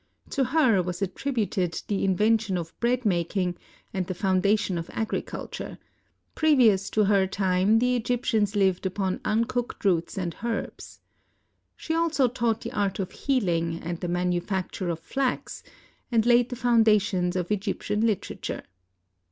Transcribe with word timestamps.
To 0.31 0.45
her 0.45 0.81
was 0.81 1.03
attributed 1.03 1.79
the 1.87 2.03
invention 2.03 2.57
of 2.57 2.73
bread 2.79 3.05
making, 3.05 3.55
and 3.93 4.07
the 4.07 4.15
foundation 4.15 4.79
of 4.79 4.89
agriculture; 4.93 5.77
previous 6.33 6.89
to 6.89 7.03
her 7.03 7.27
time 7.27 7.77
the 7.77 7.95
Egyptians 7.95 8.55
lived 8.55 8.87
upon 8.87 9.19
un 9.23 9.45
cooked 9.45 9.85
roots 9.85 10.17
and 10.17 10.35
herbs. 10.43 11.01
She 11.75 11.93
also 11.93 12.27
taught 12.27 12.61
the 12.61 12.71
art 12.71 12.97
of 12.97 13.11
healing 13.11 13.79
and 13.83 13.99
the 13.99 14.07
manufacture 14.07 14.89
of 14.89 14.99
flax, 14.99 15.61
and 16.11 16.25
laid 16.25 16.49
the 16.49 16.55
foundations 16.55 17.35
of 17.35 17.51
Egyptian 17.51 18.01
literature. 18.01 18.63